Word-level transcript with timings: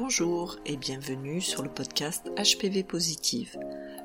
Bonjour 0.00 0.56
et 0.64 0.78
bienvenue 0.78 1.42
sur 1.42 1.62
le 1.62 1.68
podcast 1.68 2.30
HPV 2.38 2.84
Positive, 2.84 3.58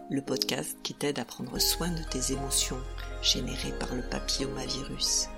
le 0.09 0.21
podcast 0.21 0.77
qui 0.83 0.93
t'aide 0.93 1.19
à 1.19 1.23
prendre 1.23 1.57
soin 1.57 1.87
de 1.87 2.03
tes 2.03 2.33
émotions 2.33 2.81
générées 3.21 3.71
par 3.79 3.95
le 3.95 4.01
papillomavirus 4.01 5.29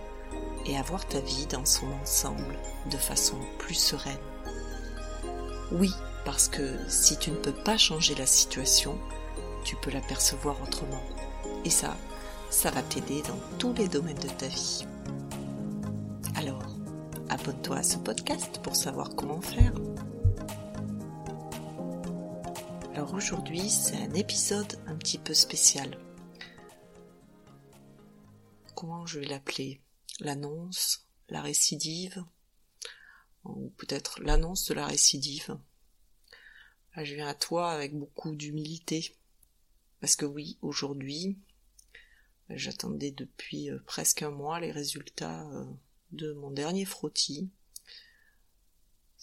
et 0.65 0.75
à 0.75 0.81
voir 0.81 1.07
ta 1.07 1.19
vie 1.19 1.45
dans 1.45 1.63
son 1.63 1.85
ensemble 2.01 2.57
de 2.89 2.97
façon 2.97 3.35
plus 3.59 3.75
sereine. 3.75 4.17
Oui, 5.71 5.91
parce 6.25 6.47
que 6.47 6.75
si 6.87 7.17
tu 7.17 7.29
ne 7.29 7.35
peux 7.35 7.53
pas 7.53 7.77
changer 7.77 8.15
la 8.15 8.25
situation, 8.25 8.97
tu 9.63 9.75
peux 9.75 9.91
la 9.91 10.01
percevoir 10.01 10.59
autrement. 10.63 11.03
Et 11.65 11.69
ça, 11.69 11.95
ça 12.49 12.71
va 12.71 12.81
t'aider 12.81 13.21
dans 13.21 13.57
tous 13.59 13.73
les 13.73 13.87
domaines 13.87 14.17
de 14.17 14.29
ta 14.29 14.47
vie. 14.47 14.87
Alors, 16.35 16.65
abonne-toi 17.29 17.77
à 17.77 17.83
ce 17.83 17.97
podcast 17.97 18.59
pour 18.63 18.75
savoir 18.75 19.11
comment 19.15 19.41
faire. 19.41 19.73
Aujourd'hui, 23.13 23.69
c'est 23.69 23.95
un 23.95 24.13
épisode 24.13 24.79
un 24.85 24.95
petit 24.97 25.17
peu 25.17 25.33
spécial. 25.33 25.97
Comment 28.75 29.05
je 29.05 29.19
vais 29.19 29.25
l'appeler? 29.25 29.81
L'annonce, 30.19 31.07
la 31.29 31.41
récidive, 31.41 32.23
ou 33.45 33.69
peut-être 33.77 34.21
l'annonce 34.21 34.65
de 34.65 34.73
la 34.73 34.85
récidive? 34.85 35.57
Je 36.97 37.15
viens 37.15 37.27
à 37.27 37.33
toi 37.33 37.71
avec 37.71 37.95
beaucoup 37.95 38.35
d'humilité. 38.35 39.15
Parce 40.01 40.15
que 40.15 40.25
oui, 40.25 40.57
aujourd'hui, 40.61 41.37
j'attendais 42.49 43.11
depuis 43.11 43.69
euh, 43.69 43.79
presque 43.85 44.21
un 44.21 44.31
mois 44.31 44.59
les 44.59 44.71
résultats 44.71 45.47
euh, 45.49 45.65
de 46.11 46.33
mon 46.33 46.51
dernier 46.51 46.85
frottis 46.85 47.49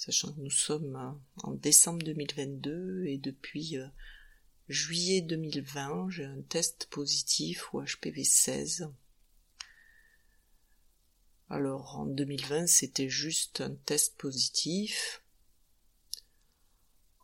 sachant 0.04 0.34
que 0.34 0.40
nous 0.40 0.50
sommes 0.50 0.96
euh, 0.96 1.44
en 1.44 1.52
décembre 1.52 2.02
2022 2.02 3.06
et 3.06 3.16
depuis 3.16 3.78
euh, 3.78 3.86
juillet 4.68 5.22
2020, 5.22 6.10
j'ai 6.10 6.26
un 6.26 6.42
test 6.42 6.88
positif 6.90 7.72
au 7.72 7.82
HPV 7.82 8.22
16. 8.22 8.90
Alors 11.48 11.96
en 11.96 12.04
2020, 12.04 12.66
c'était 12.66 13.08
juste 13.08 13.62
un 13.62 13.74
test 13.74 14.18
positif. 14.18 15.22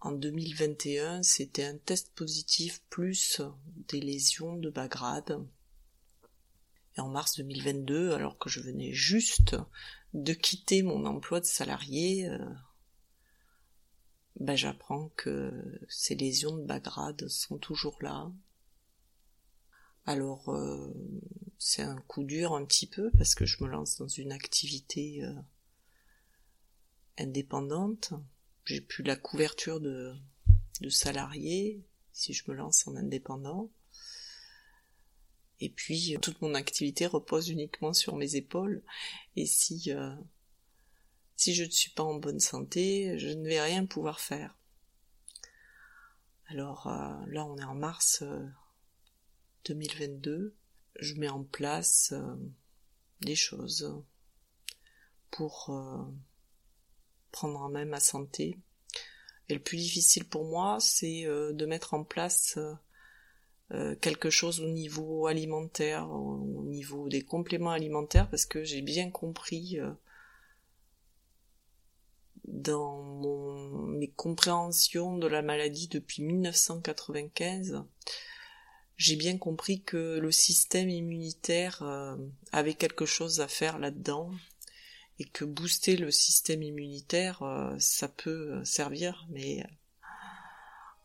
En 0.00 0.12
2021, 0.12 1.22
c'était 1.22 1.64
un 1.64 1.76
test 1.76 2.10
positif 2.14 2.80
plus 2.88 3.42
des 3.88 4.00
lésions 4.00 4.56
de 4.56 4.70
bas 4.70 4.88
grade. 4.88 5.46
Et 6.96 7.00
en 7.00 7.10
mars 7.10 7.36
2022, 7.36 8.12
alors 8.14 8.38
que 8.38 8.48
je 8.48 8.60
venais 8.60 8.94
juste 8.94 9.54
de 10.14 10.32
quitter 10.32 10.82
mon 10.82 11.04
emploi 11.04 11.40
de 11.40 11.44
salarié, 11.44 12.26
euh, 12.26 12.38
ben 14.40 14.56
j'apprends 14.56 15.10
que 15.16 15.52
ces 15.88 16.14
lésions 16.14 16.56
de 16.56 16.64
bas 16.64 16.80
grade 16.80 17.28
sont 17.28 17.58
toujours 17.58 17.98
là. 18.00 18.32
Alors 20.06 20.48
euh, 20.48 20.92
c'est 21.58 21.82
un 21.82 22.00
coup 22.08 22.24
dur 22.24 22.54
un 22.54 22.64
petit 22.64 22.86
peu 22.86 23.10
parce 23.18 23.34
que 23.34 23.44
je 23.44 23.62
me 23.62 23.68
lance 23.68 23.98
dans 23.98 24.08
une 24.08 24.32
activité 24.32 25.22
euh, 25.22 25.34
indépendante. 27.18 28.14
J'ai 28.64 28.80
plus 28.80 29.04
la 29.04 29.16
couverture 29.16 29.78
de, 29.78 30.14
de 30.80 30.88
salarié 30.88 31.84
si 32.12 32.32
je 32.32 32.50
me 32.50 32.56
lance 32.56 32.88
en 32.88 32.96
indépendant. 32.96 33.70
Et 35.60 35.68
puis 35.68 36.16
toute 36.22 36.40
mon 36.40 36.54
activité 36.54 37.06
repose 37.06 37.50
uniquement 37.50 37.92
sur 37.92 38.16
mes 38.16 38.36
épaules. 38.36 38.82
Et 39.36 39.44
si 39.44 39.92
euh, 39.92 40.14
si 41.40 41.54
je 41.54 41.64
ne 41.64 41.70
suis 41.70 41.90
pas 41.90 42.02
en 42.02 42.16
bonne 42.16 42.38
santé, 42.38 43.18
je 43.18 43.28
ne 43.28 43.48
vais 43.48 43.62
rien 43.62 43.86
pouvoir 43.86 44.20
faire. 44.20 44.54
Alors 46.48 46.86
euh, 46.86 47.14
là, 47.28 47.46
on 47.46 47.56
est 47.56 47.64
en 47.64 47.74
mars 47.74 48.22
2022. 49.64 50.30
Euh, 50.30 50.54
je 50.96 51.14
mets 51.14 51.30
en 51.30 51.42
place 51.42 52.12
euh, 52.12 52.36
des 53.22 53.36
choses 53.36 53.90
pour 55.30 55.72
prendre 57.30 57.58
en 57.58 57.70
main 57.70 57.86
ma 57.86 58.00
santé. 58.00 58.58
Et 59.48 59.54
le 59.54 59.60
plus 59.60 59.78
difficile 59.78 60.28
pour 60.28 60.44
moi, 60.44 60.76
c'est 60.78 61.24
de 61.24 61.66
mettre 61.66 61.94
en 61.94 62.02
place 62.02 62.58
quelque 64.00 64.28
chose 64.28 64.60
au 64.60 64.68
niveau 64.68 65.28
alimentaire, 65.28 66.10
au 66.10 66.64
niveau 66.64 67.08
des 67.08 67.22
compléments 67.22 67.70
alimentaires, 67.70 68.28
parce 68.28 68.44
que 68.44 68.64
j'ai 68.64 68.82
bien 68.82 69.10
compris 69.12 69.78
dans 72.50 73.86
mes 73.86 74.10
compréhensions 74.10 75.16
de 75.16 75.26
la 75.26 75.42
maladie 75.42 75.88
depuis 75.88 76.22
1995, 76.22 77.82
j'ai 78.96 79.16
bien 79.16 79.38
compris 79.38 79.82
que 79.82 80.18
le 80.18 80.30
système 80.30 80.90
immunitaire 80.90 81.82
euh, 81.82 82.16
avait 82.52 82.74
quelque 82.74 83.06
chose 83.06 83.40
à 83.40 83.48
faire 83.48 83.78
là-dedans 83.78 84.30
et 85.18 85.24
que 85.24 85.44
booster 85.44 85.96
le 85.96 86.10
système 86.10 86.62
immunitaire, 86.62 87.42
euh, 87.42 87.74
ça 87.78 88.08
peut 88.08 88.62
servir, 88.64 89.26
mais 89.30 89.64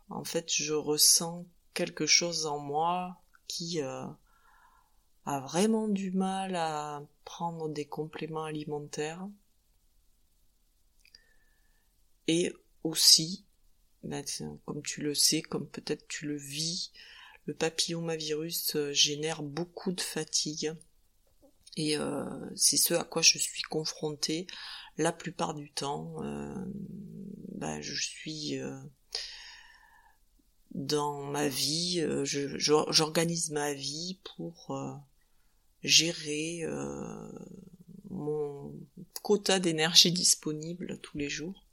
en 0.09 0.23
fait, 0.23 0.51
je 0.51 0.73
ressens 0.73 1.45
quelque 1.73 2.05
chose 2.05 2.45
en 2.45 2.59
moi 2.59 3.21
qui 3.47 3.81
euh, 3.81 4.05
a 5.25 5.39
vraiment 5.41 5.87
du 5.87 6.11
mal 6.11 6.55
à 6.55 7.01
prendre 7.23 7.69
des 7.69 7.85
compléments 7.85 8.45
alimentaires 8.45 9.27
et 12.27 12.53
aussi, 12.83 13.45
bah, 14.03 14.21
comme 14.65 14.81
tu 14.81 15.01
le 15.01 15.15
sais, 15.15 15.41
comme 15.41 15.67
peut-être 15.67 16.07
tu 16.07 16.27
le 16.27 16.37
vis, 16.37 16.91
le 17.45 17.53
papillomavirus 17.53 18.75
euh, 18.75 18.91
génère 18.93 19.43
beaucoup 19.43 19.91
de 19.91 20.01
fatigue. 20.01 20.73
Et 21.77 21.97
euh, 21.97 22.25
c'est 22.55 22.77
ce 22.77 22.93
à 22.93 23.03
quoi 23.03 23.21
je 23.21 23.37
suis 23.37 23.63
confrontée 23.63 24.47
la 24.97 25.11
plupart 25.11 25.53
du 25.53 25.71
temps. 25.71 26.23
Euh, 26.23 26.53
bah, 27.49 27.81
je 27.81 27.93
suis 27.93 28.57
dans 30.71 31.23
ma 31.23 31.47
vie, 31.47 32.05
j'organise 32.23 33.51
ma 33.51 33.73
vie 33.73 34.19
pour 34.23 34.77
gérer 35.83 36.63
mon 38.09 38.73
quota 39.21 39.59
d'énergie 39.59 40.11
disponible 40.11 40.99
tous 41.01 41.17
les 41.17 41.29
jours 41.29 41.64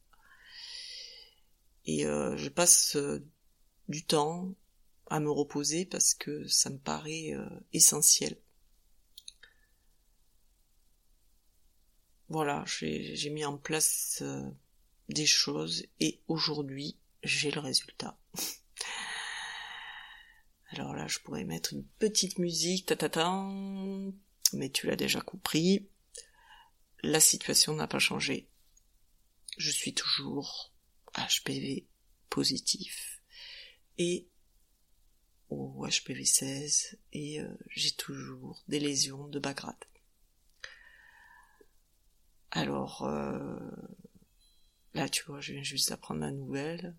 et 1.85 2.07
euh, 2.07 2.37
je 2.37 2.49
passe 2.49 2.97
euh, 2.97 3.25
du 3.89 4.05
temps 4.05 4.55
à 5.07 5.21
me 5.21 5.31
reposer 5.31 5.85
parce 5.85 6.15
que 6.15 6.47
ça 6.47 6.71
me 6.71 6.79
paraît 6.79 7.33
euh, 7.33 7.49
essentiel. 7.73 8.37
Voilà, 12.29 12.65
j'ai 12.67 13.29
mis 13.29 13.45
en 13.45 13.59
place 13.59 14.23
des 15.11 15.27
choses 15.27 15.85
et 16.01 16.23
aujourd'hui 16.29 16.97
j'ai 17.23 17.51
le 17.51 17.61
résultat. 17.61 18.17
Alors 20.71 20.95
là, 20.95 21.07
je 21.09 21.19
pourrais 21.19 21.45
mettre 21.45 21.75
une 21.75 21.85
petite 21.85 22.39
musique, 22.39 22.87
ta, 22.87 22.97
ta, 22.97 23.11
ta 23.11 23.29
mais 24.55 24.71
tu 24.71 24.87
l'as 24.87 24.97
déjà 24.97 25.21
compris. 25.21 25.87
La 27.03 27.21
situation 27.21 27.75
n'a 27.75 27.87
pas 27.87 27.99
changé. 27.99 28.49
Je 29.59 29.71
suis 29.71 29.93
toujours 29.93 30.72
HPV 31.15 31.87
positif 32.31 33.21
et 33.99 34.27
au 35.51 35.87
HPV 35.87 36.25
16 36.25 36.99
et 37.13 37.41
euh, 37.41 37.49
j'ai 37.69 37.93
toujours 37.93 38.63
des 38.69 38.81
lésions 38.81 39.29
de 39.29 39.39
bas 39.39 39.55
grade. 39.55 39.85
Alors 42.51 43.03
euh, 43.05 43.59
là 44.95 45.09
tu 45.09 45.25
vois 45.25 45.41
je 45.41 45.53
viens 45.53 45.63
juste 45.63 45.91
d'apprendre 45.91 46.21
la 46.21 46.31
nouvelle. 46.31 46.97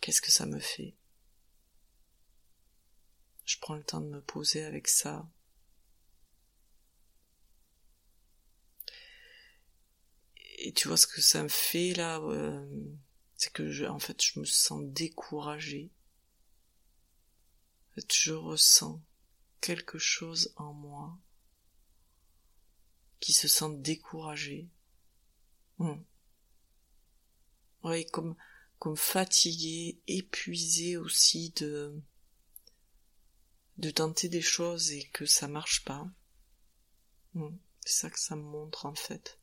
Qu'est-ce 0.00 0.22
que 0.22 0.30
ça 0.30 0.46
me 0.46 0.60
fait? 0.60 0.94
Je 3.44 3.58
prends 3.60 3.74
le 3.74 3.82
temps 3.82 4.00
de 4.00 4.08
me 4.08 4.20
poser 4.20 4.64
avec 4.64 4.88
ça. 4.88 5.28
Et 10.56 10.72
tu 10.72 10.88
vois 10.88 10.96
ce 10.96 11.06
que 11.06 11.20
ça 11.20 11.42
me 11.42 11.48
fait 11.48 11.92
là, 11.94 12.18
euh, 12.20 12.66
c'est 13.36 13.52
que 13.52 13.70
je, 13.70 13.84
en 13.84 13.98
fait, 13.98 14.22
je 14.22 14.40
me 14.40 14.44
sens 14.44 14.82
découragée. 14.84 15.90
En 17.90 17.94
fait, 17.94 18.14
je 18.14 18.32
ressens 18.32 19.02
quelque 19.60 19.98
chose 19.98 20.52
en 20.56 20.72
moi 20.72 21.18
qui 23.20 23.32
se 23.32 23.48
sent 23.48 23.76
découragé. 23.78 24.68
Hmm. 25.78 26.02
Oui, 27.82 28.06
comme 28.06 28.36
comme 28.78 28.96
fatigué, 28.96 29.98
épuisé 30.06 30.96
aussi 30.96 31.50
de 31.50 32.00
de 33.78 33.90
tenter 33.90 34.28
des 34.28 34.42
choses 34.42 34.92
et 34.92 35.04
que 35.08 35.26
ça 35.26 35.48
marche 35.48 35.84
pas. 35.84 36.08
Hmm. 37.34 37.56
C'est 37.84 38.00
ça 38.00 38.10
que 38.10 38.18
ça 38.18 38.36
me 38.36 38.42
montre 38.42 38.86
en 38.86 38.94
fait. 38.94 39.38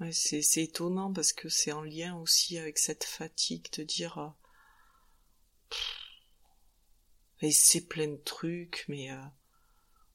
Ouais, 0.00 0.12
c'est, 0.12 0.42
c'est 0.42 0.62
étonnant 0.64 1.12
parce 1.12 1.32
que 1.32 1.48
c'est 1.48 1.72
en 1.72 1.82
lien 1.82 2.16
aussi 2.16 2.58
avec 2.58 2.78
cette 2.78 3.04
fatigue 3.04 3.72
de 3.72 3.82
dire 3.82 4.18
euh, 4.18 4.28
et 7.40 7.50
c'est 7.50 7.86
plein 7.86 8.08
de 8.08 8.16
trucs 8.16 8.84
mais 8.88 9.10
euh, 9.10 9.22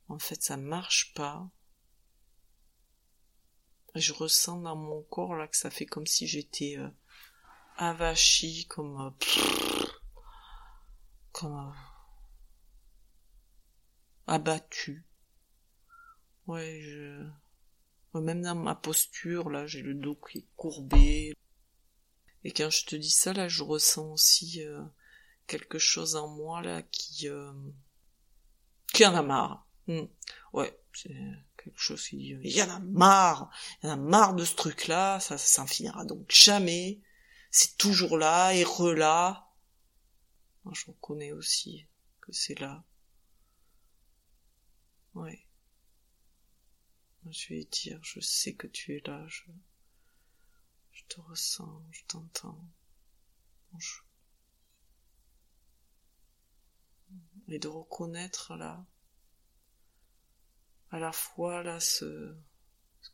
en 0.07 0.19
fait 0.19 0.41
ça 0.41 0.55
marche 0.57 1.13
pas. 1.15 1.49
je 3.95 4.13
ressens 4.13 4.61
dans 4.61 4.75
mon 4.75 5.01
corps 5.03 5.35
là 5.35 5.47
que 5.47 5.57
ça 5.57 5.69
fait 5.69 5.85
comme 5.85 6.07
si 6.07 6.27
j'étais 6.27 6.75
euh, 6.77 6.89
avachi 7.77 8.65
comme 8.67 9.01
euh, 9.01 9.09
comme 11.31 11.73
abattu. 14.27 15.05
Ouais, 16.47 16.81
je 16.81 17.27
même 18.19 18.41
dans 18.41 18.55
ma 18.55 18.75
posture, 18.75 19.49
là, 19.49 19.65
j'ai 19.65 19.81
le 19.81 19.93
dos 19.93 20.15
qui 20.15 20.39
est 20.39 20.47
courbé. 20.57 21.33
Et 22.43 22.51
quand 22.51 22.69
je 22.69 22.85
te 22.85 22.95
dis 22.95 23.09
ça, 23.09 23.31
là, 23.31 23.47
je 23.47 23.63
ressens 23.63 24.11
aussi 24.11 24.63
euh, 24.63 24.81
quelque 25.47 25.79
chose 25.79 26.15
en 26.15 26.27
moi, 26.27 26.61
là, 26.61 26.81
qui... 26.81 27.29
Euh, 27.29 27.53
qui 28.93 29.05
en 29.05 29.15
a 29.15 29.21
marre. 29.21 29.65
Hmm. 29.87 30.07
Ouais, 30.51 30.77
c'est 30.93 31.15
quelque 31.55 31.79
chose 31.79 32.05
qui 32.05 32.17
dit... 32.17 32.37
Il 32.43 32.51
y 32.51 32.61
en 32.61 32.69
a 32.69 32.79
marre 32.79 33.49
Il 33.81 33.87
y 33.87 33.89
en 33.89 33.93
a 33.93 33.95
marre 33.95 34.33
de 34.33 34.43
ce 34.43 34.55
truc-là, 34.55 35.19
ça, 35.21 35.37
ça 35.37 35.61
s'en 35.61 35.67
finira 35.67 36.03
donc 36.03 36.29
jamais. 36.29 36.99
C'est 37.49 37.77
toujours 37.77 38.17
là, 38.17 38.53
et 38.53 38.63
re-là. 38.63 39.47
Je 40.71 40.85
reconnais 40.85 41.31
aussi 41.31 41.87
que 42.21 42.31
c'est 42.31 42.59
là. 42.59 42.83
Ouais. 45.15 45.45
Je 47.29 47.49
vais 47.49 47.63
dire, 47.65 47.99
je 48.03 48.19
sais 48.19 48.55
que 48.55 48.67
tu 48.67 48.95
es 48.95 49.01
là, 49.05 49.25
je, 49.27 49.43
je 50.91 51.03
te 51.07 51.21
ressens, 51.21 51.83
je 51.91 52.01
t'entends. 52.07 52.67
Et 57.47 57.59
de 57.59 57.67
reconnaître 57.67 58.55
là, 58.55 58.85
à 60.89 60.99
la 60.99 61.11
fois 61.11 61.63
là, 61.63 61.79
ce, 61.79 62.35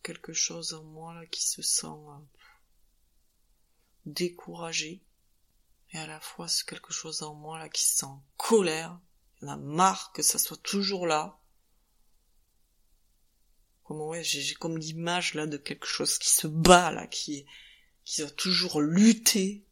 quelque 0.03 0.33
chose 0.33 0.73
en 0.73 0.83
moi 0.83 1.13
là 1.13 1.25
qui 1.25 1.45
se 1.45 1.61
sent 1.61 1.87
euh, 1.87 2.19
découragé, 4.05 5.03
et 5.91 5.97
à 5.97 6.07
la 6.07 6.19
fois 6.19 6.47
ce 6.47 6.63
quelque 6.63 6.93
chose 6.93 7.23
en 7.23 7.35
moi 7.35 7.59
là 7.59 7.69
qui 7.69 7.83
se 7.83 7.97
sent 7.97 8.05
en 8.05 8.23
colère, 8.37 8.99
il 9.41 9.47
y 9.47 9.49
en 9.49 9.53
a 9.53 9.57
marre 9.57 10.11
que 10.13 10.23
ça 10.23 10.39
soit 10.39 10.61
toujours 10.61 11.07
là, 11.07 11.39
comme 13.87 14.01
ouais, 14.01 14.21
j'ai 14.21 14.53
comme 14.55 14.77
l'image 14.77 15.33
là 15.33 15.47
de 15.47 15.55
quelque 15.55 15.87
chose 15.87 16.17
qui 16.17 16.29
se 16.29 16.45
bat 16.45 16.91
là, 16.91 17.07
qui 17.07 17.45
qui 18.03 18.19
doit 18.19 18.31
toujours 18.31 18.81
lutter. 18.81 19.65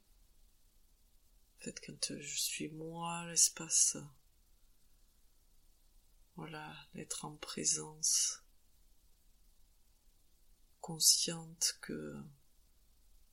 En 1.60 1.64
fait, 1.66 1.82
quand 1.86 2.12
euh, 2.12 2.22
je 2.22 2.38
suis 2.38 2.70
moi, 2.70 3.26
l'espace, 3.28 3.98
voilà, 6.38 6.74
l'être 6.94 7.26
en 7.26 7.36
présence, 7.36 8.42
consciente 10.80 11.78
que 11.82 12.16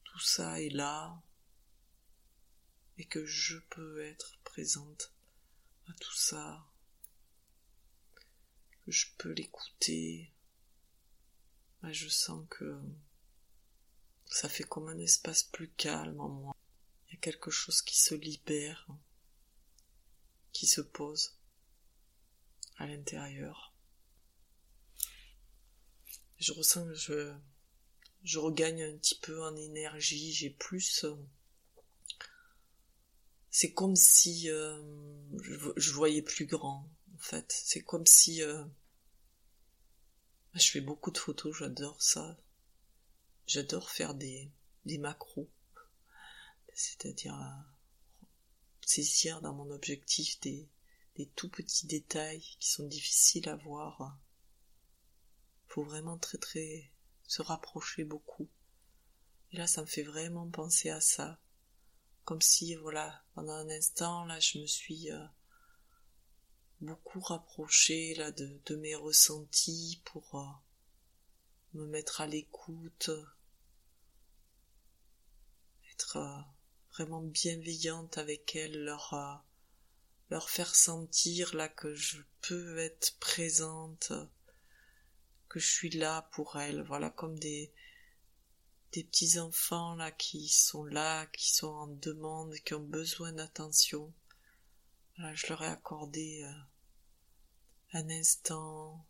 tout 0.03 0.21
ça 0.21 0.61
est 0.61 0.71
là 0.71 1.23
et 2.99 3.05
que 3.05 3.25
je 3.25 3.59
peux 3.71 4.03
être 4.05 4.37
présente 4.43 5.13
à 5.87 5.93
tout 6.01 6.17
ça, 6.17 6.67
que 8.85 8.91
je 8.91 9.07
peux 9.19 9.31
l'écouter, 9.31 10.33
je 11.91 12.09
sens 12.09 12.47
que 12.49 12.81
ça 14.27 14.49
fait 14.49 14.65
comme 14.65 14.89
un 14.89 14.99
espace 14.99 15.43
plus 15.43 15.69
calme 15.69 16.21
en 16.21 16.29
moi. 16.29 16.57
Il 17.09 17.15
y 17.15 17.17
a 17.17 17.21
quelque 17.21 17.51
chose 17.51 17.83
qui 17.83 18.01
se 18.01 18.15
libère, 18.15 18.87
qui 20.53 20.67
se 20.67 20.81
pose 20.81 21.37
à 22.77 22.87
l'intérieur. 22.87 23.75
Je 26.39 26.53
ressens 26.53 26.87
que 26.87 26.95
je, 28.23 28.39
regagne 28.39 28.83
un 28.83 28.97
petit 28.97 29.17
peu 29.17 29.43
en 29.43 29.57
énergie, 29.57 30.33
j'ai 30.33 30.51
plus... 30.51 31.05
C'est 33.51 33.75
comme 33.75 33.97
si 33.97 34.51
euh, 34.51 34.81
je, 35.77 35.93
voyais 35.93 36.23
plus 36.23 36.47
grand, 36.47 36.89
en 37.15 37.19
fait. 37.19 37.53
C'est 37.53 37.83
comme 37.83 38.07
si... 38.07 38.43
Euh, 38.43 38.65
je 40.55 40.71
fais 40.71 40.81
beaucoup 40.81 41.11
de 41.11 41.19
photos, 41.19 41.57
j'adore 41.57 42.01
ça. 42.03 42.39
J'adore 43.47 43.91
faire 43.91 44.15
des, 44.15 44.51
des 44.85 44.99
macros. 44.99 45.49
C'est-à-dire 46.75 47.35
euh, 47.35 48.27
saisir 48.85 49.41
dans 49.41 49.55
mon 49.55 49.71
objectif 49.71 50.41
des, 50.41 50.69
tout 51.37 51.49
petits 51.49 51.87
détails 51.87 52.41
qui 52.59 52.69
sont 52.69 52.87
difficiles 52.87 53.49
à 53.49 53.57
voir. 53.57 54.19
Faut 55.69 55.85
vraiment 55.85 56.19
très 56.19 56.39
très 56.39 56.91
se 57.27 57.43
rapprocher 57.43 58.05
beaucoup. 58.05 58.49
Et 59.53 59.57
là, 59.57 59.67
ça 59.67 59.83
me 59.83 59.87
fait 59.87 60.03
vraiment 60.03 60.49
penser 60.51 60.91
à 60.91 61.01
ça. 61.01 61.39
Comme 62.25 62.41
si, 62.41 62.75
voilà, 62.75 63.23
pendant 63.35 63.53
un 63.53 63.69
instant, 63.69 64.25
là, 64.25 64.39
je 64.41 64.59
me 64.59 64.67
suis 64.67 65.11
euh, 65.11 65.25
beaucoup 66.83 67.21
rapproché 67.21 68.13
là 68.17 68.33
de, 68.33 68.77
mes 68.77 68.97
ressentis 68.97 70.03
pour 70.05 70.35
euh, 70.35 71.79
me 71.79 71.87
mettre 71.87 72.21
à 72.21 72.27
l'écoute, 72.27 73.11
être 75.93 76.17
euh, 76.17 76.41
vraiment 76.91 77.23
bienveillante 77.23 78.19
avec 78.19 78.57
elles, 78.57 78.83
leur 78.83 79.15
euh, 79.15 79.35
leur 80.31 80.51
faire 80.51 80.75
sentir 80.75 81.55
là 81.55 81.69
que 81.69 81.95
je 81.95 82.21
peux 82.41 82.79
être 82.79 83.17
présente, 83.21 84.13
que 85.49 85.61
je 85.61 85.71
suis 85.71 85.91
là 85.91 86.29
pour 86.33 86.59
elles, 86.59 86.83
voilà 86.83 87.11
comme 87.11 87.39
des 87.39 87.73
petits 88.91 89.39
enfants 89.39 89.95
là 89.95 90.11
qui 90.11 90.49
sont 90.49 90.85
là, 90.85 91.27
qui 91.27 91.55
sont 91.55 91.69
en 91.69 91.87
demande, 91.87 92.55
qui 92.65 92.75
ont 92.75 92.81
besoin 92.81 93.33
d'attention. 93.33 94.13
Je 95.19 95.47
leur 95.47 95.63
ai 95.63 95.69
accordé 95.69 96.45
un 97.95 98.09
instant. 98.09 99.07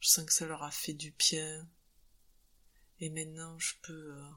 Je 0.00 0.08
sens 0.08 0.26
que 0.26 0.32
ça 0.32 0.46
leur 0.46 0.62
a 0.62 0.70
fait 0.70 0.92
du 0.92 1.12
bien. 1.12 1.68
Et 3.00 3.08
maintenant, 3.08 3.58
je 3.58 3.74
peux, 3.82 4.14
euh, 4.14 4.30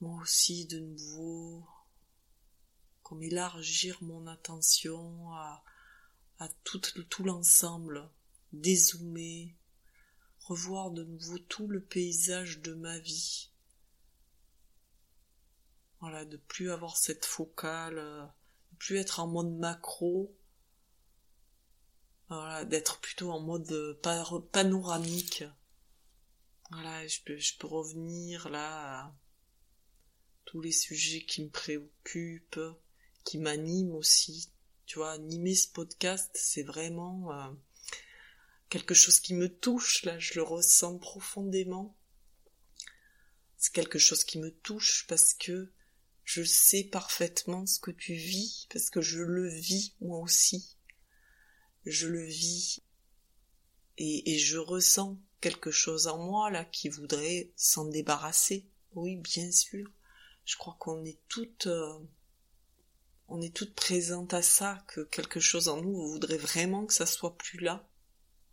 moi 0.00 0.20
aussi, 0.22 0.66
de 0.66 0.78
nouveau, 0.78 1.66
comme 3.02 3.22
élargir 3.22 4.02
mon 4.02 4.26
attention 4.26 5.30
à, 5.34 5.62
tout, 6.64 6.80
tout 6.80 7.24
l'ensemble, 7.24 8.10
dézoomer, 8.52 9.54
revoir 10.40 10.90
de 10.90 11.04
nouveau 11.04 11.38
tout 11.38 11.68
le 11.68 11.82
paysage 11.82 12.60
de 12.60 12.72
ma 12.72 12.98
vie. 12.98 13.50
Voilà, 16.00 16.24
de 16.24 16.36
plus 16.36 16.70
avoir 16.70 16.96
cette 16.96 17.24
focale 17.26 17.98
euh, 17.98 18.26
plus 18.78 18.96
être 18.96 19.20
en 19.20 19.26
mode 19.26 19.52
macro, 19.58 20.34
voilà, 22.28 22.64
d'être 22.64 23.00
plutôt 23.00 23.30
en 23.30 23.40
mode 23.40 23.70
euh, 23.70 24.40
panoramique. 24.52 25.44
Voilà, 26.70 27.06
je 27.06 27.20
peux, 27.24 27.66
revenir 27.66 28.48
là 28.48 29.04
à 29.04 29.16
tous 30.44 30.60
les 30.60 30.72
sujets 30.72 31.24
qui 31.24 31.44
me 31.44 31.50
préoccupent, 31.50 32.60
qui 33.24 33.38
m'animent 33.38 33.94
aussi. 33.94 34.50
Tu 34.86 34.98
vois, 34.98 35.12
animer 35.12 35.54
ce 35.54 35.68
podcast, 35.68 36.30
c'est 36.34 36.62
vraiment 36.62 37.32
euh, 37.32 37.50
quelque 38.68 38.94
chose 38.94 39.20
qui 39.20 39.34
me 39.34 39.48
touche, 39.48 40.04
là, 40.04 40.18
je 40.18 40.34
le 40.34 40.42
ressens 40.42 40.98
profondément. 40.98 41.96
C'est 43.56 43.72
quelque 43.72 43.98
chose 43.98 44.24
qui 44.24 44.38
me 44.38 44.50
touche 44.50 45.06
parce 45.06 45.32
que 45.34 45.72
je 46.26 46.42
sais 46.42 46.82
parfaitement 46.82 47.64
ce 47.66 47.78
que 47.78 47.92
tu 47.92 48.14
vis 48.14 48.66
parce 48.70 48.90
que 48.90 49.00
je 49.00 49.22
le 49.22 49.48
vis 49.48 49.94
moi 50.00 50.18
aussi. 50.18 50.76
Je 51.86 52.08
le 52.08 52.24
vis 52.24 52.82
et, 53.96 54.34
et 54.34 54.38
je 54.38 54.58
ressens 54.58 55.18
quelque 55.40 55.70
chose 55.70 56.08
en 56.08 56.18
moi 56.18 56.50
là 56.50 56.64
qui 56.64 56.88
voudrait 56.88 57.52
s'en 57.54 57.84
débarrasser. 57.84 58.68
Oui, 58.94 59.16
bien 59.16 59.52
sûr. 59.52 59.88
Je 60.44 60.56
crois 60.56 60.76
qu'on 60.80 61.04
est 61.04 61.20
toutes 61.28 61.68
euh, 61.68 61.96
on 63.28 63.40
est 63.40 63.54
toutes 63.54 63.74
présentes 63.74 64.34
à 64.34 64.42
ça, 64.42 64.84
que 64.88 65.02
quelque 65.02 65.40
chose 65.40 65.68
en 65.68 65.80
nous 65.80 66.08
voudrait 66.08 66.36
vraiment 66.36 66.86
que 66.86 66.94
ça 66.94 67.06
soit 67.06 67.36
plus 67.36 67.60
là. 67.60 67.88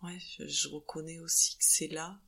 Ouais, 0.03 0.19
je 0.39 0.67
reconnais 0.67 1.19
aussi 1.19 1.57
que 1.57 1.63
c'est 1.65 1.87
là. 1.87 2.21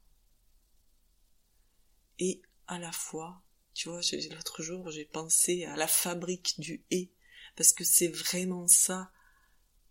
Et 2.17 2.41
à 2.67 2.79
la 2.79 2.91
fois, 2.91 3.44
tu 3.75 3.89
vois, 3.89 3.99
l'autre 4.31 4.63
jour, 4.63 4.89
j'ai 4.89 5.03
pensé 5.03 5.65
à 5.65 5.75
la 5.75 5.87
fabrique 5.87 6.55
du 6.59 6.83
et, 6.91 7.11
parce 7.57 7.73
que 7.73 7.83
c'est 7.83 8.07
vraiment 8.07 8.67
ça, 8.67 9.11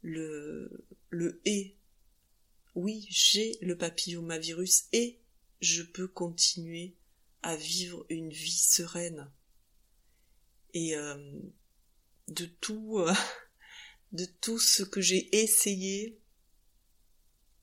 le, 0.00 0.86
le 1.10 1.42
et 1.44 1.76
oui, 2.74 3.06
j'ai 3.10 3.58
le 3.60 3.76
papillomavirus 3.76 4.86
et 4.92 5.20
je 5.60 5.82
peux 5.82 6.08
continuer 6.08 6.96
à 7.42 7.56
vivre 7.56 8.06
une 8.08 8.30
vie 8.30 8.58
sereine. 8.58 9.30
Et 10.72 10.96
euh, 10.96 11.38
de 12.28 12.46
tout, 12.46 13.00
euh, 13.00 13.12
de 14.12 14.24
tout 14.24 14.58
ce 14.58 14.82
que 14.82 15.02
j'ai 15.02 15.36
essayé 15.42 16.18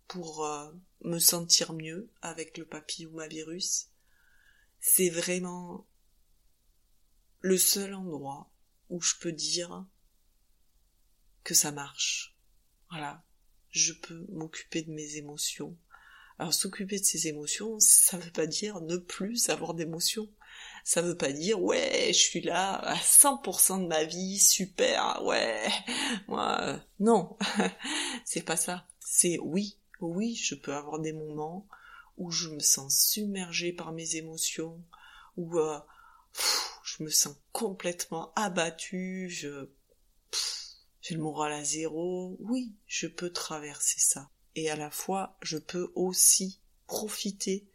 pour 0.07 0.45
euh, 0.45 0.71
me 1.03 1.17
sentir 1.17 1.73
mieux 1.73 2.11
avec 2.21 2.59
le 2.59 2.65
papillomavirus, 2.65 3.87
c'est 4.79 5.09
vraiment 5.09 5.87
le 7.41 7.57
seul 7.57 7.93
endroit 7.93 8.49
où 8.89 9.01
je 9.01 9.15
peux 9.19 9.31
dire 9.31 9.85
que 11.43 11.53
ça 11.53 11.71
marche. 11.71 12.35
Voilà, 12.89 13.23
je 13.71 13.93
peux 13.93 14.25
m'occuper 14.29 14.83
de 14.83 14.91
mes 14.91 15.15
émotions. 15.15 15.77
Alors 16.37 16.53
s'occuper 16.53 16.99
de 16.99 17.05
ses 17.05 17.27
émotions, 17.27 17.79
ça 17.79 18.17
veut 18.17 18.31
pas 18.31 18.47
dire 18.47 18.81
ne 18.81 18.97
plus 18.97 19.49
avoir 19.49 19.73
d'émotions. 19.73 20.29
Ça 20.83 21.01
veut 21.01 21.17
pas 21.17 21.31
dire 21.31 21.61
ouais, 21.61 22.07
je 22.09 22.19
suis 22.19 22.41
là 22.41 22.73
à 22.73 22.95
100% 22.95 23.83
de 23.83 23.87
ma 23.87 24.03
vie, 24.03 24.39
super, 24.39 25.23
ouais. 25.23 25.69
Moi 26.27 26.57
euh, 26.61 26.77
non. 26.99 27.37
c'est 28.25 28.41
pas 28.41 28.57
ça. 28.57 28.87
C'est 28.99 29.39
oui, 29.39 29.77
oui, 29.99 30.35
je 30.35 30.55
peux 30.55 30.73
avoir 30.73 30.99
des 30.99 31.13
moments 31.13 31.67
où 32.17 32.31
je 32.31 32.49
me 32.49 32.59
sens 32.59 33.07
submergée 33.07 33.71
par 33.71 33.93
mes 33.93 34.15
émotions, 34.15 34.83
où 35.37 35.59
euh, 35.59 35.79
je 36.97 37.03
me 37.03 37.09
sens 37.09 37.35
complètement 37.51 38.33
abattue, 38.35 39.29
je 39.29 39.69
j'ai 41.01 41.15
le 41.15 41.21
moral 41.21 41.53
à 41.53 41.63
zéro. 41.63 42.35
Oui, 42.39 42.75
je 42.85 43.07
peux 43.07 43.31
traverser 43.31 43.99
ça. 43.99 44.29
Et 44.55 44.69
à 44.69 44.75
la 44.75 44.91
fois, 44.91 45.37
je 45.41 45.57
peux 45.57 45.91
aussi 45.95 46.59
profiter 46.87 47.65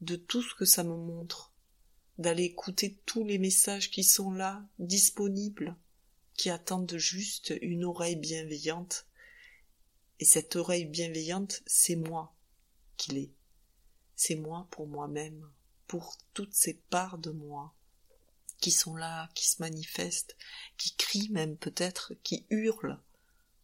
de 0.00 0.16
tout 0.16 0.42
ce 0.42 0.54
que 0.54 0.64
ça 0.64 0.84
me 0.84 0.96
montre, 0.96 1.52
d'aller 2.18 2.44
écouter 2.44 3.00
tous 3.06 3.24
les 3.24 3.38
messages 3.38 3.90
qui 3.90 4.04
sont 4.04 4.30
là, 4.30 4.64
disponibles, 4.78 5.76
qui 6.34 6.48
attendent 6.48 6.96
juste 6.96 7.52
une 7.60 7.84
oreille 7.84 8.16
bienveillante. 8.16 9.06
Et 10.20 10.24
cette 10.24 10.56
oreille 10.56 10.86
bienveillante, 10.86 11.62
c'est 11.66 11.96
moi 11.96 12.34
qui 12.96 13.12
l'ai. 13.12 13.34
C'est 14.14 14.36
moi 14.36 14.68
pour 14.70 14.86
moi-même, 14.86 15.50
pour 15.86 16.16
toutes 16.32 16.54
ces 16.54 16.74
parts 16.74 17.18
de 17.18 17.30
moi 17.30 17.74
qui 18.64 18.70
sont 18.70 18.96
là, 18.96 19.28
qui 19.34 19.46
se 19.46 19.60
manifestent, 19.60 20.38
qui 20.78 20.96
crient 20.96 21.28
même 21.28 21.58
peut-être, 21.58 22.14
qui 22.22 22.46
hurlent. 22.48 22.98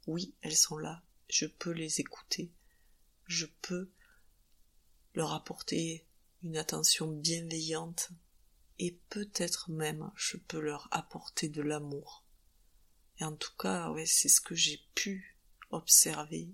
Oui, 0.07 0.35
elles 0.43 0.55
sont 0.55 0.77
là, 0.77 1.03
je 1.31 1.47
peux 1.47 1.71
les 1.71 2.03
écouter, 2.03 2.53
je 3.25 3.47
peux 3.63 3.91
leur 5.15 5.33
apporter 5.33 6.05
une 6.43 6.59
attention 6.59 7.11
bienveillante 7.11 8.11
et 8.79 9.01
peut-être 9.09 9.71
même 9.71 10.11
je 10.17 10.37
peux 10.37 10.61
leur 10.61 10.87
apporter 10.91 11.49
de 11.49 11.63
l'amour. 11.63 12.27
Et 13.21 13.25
en 13.25 13.35
tout 13.35 13.57
cas, 13.59 13.89
ouais, 13.93 14.05
c'est 14.05 14.29
ce 14.29 14.43
que 14.43 14.55
j'ai 14.55 14.83
pu 14.95 15.39
observer 15.71 16.51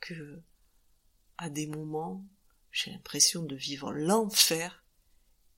que 0.00 0.42
à 1.38 1.48
des 1.48 1.68
moments, 1.68 2.26
j'ai 2.72 2.90
l'impression 2.90 3.44
de 3.44 3.54
vivre 3.54 3.92
l'enfer 3.92 4.84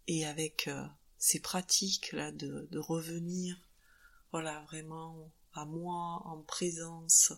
et 0.07 0.27
avec 0.27 0.69
euh, 0.69 0.87
ces 1.19 1.41
pratiques 1.41 2.13
là 2.13 2.33
de, 2.33 2.69
de 2.71 2.79
revenir 2.79 3.57
voilà 4.31 4.61
vraiment 4.63 5.33
à 5.53 5.65
moi 5.65 6.23
en 6.25 6.43
présence 6.43 7.33